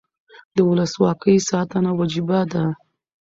[0.55, 2.63] د ولسواکۍ ساتنه وجیبه ده